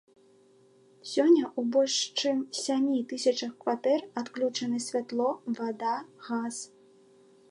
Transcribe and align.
Сёння 1.09 1.43
ў 1.47 1.61
больш 1.75 1.97
чым 2.21 2.37
сямі 2.61 2.97
тысячах 3.11 3.51
кватэр 3.63 4.01
адключаны 4.21 4.77
святло, 4.89 5.27
вада, 5.59 5.95
газ. 6.29 6.55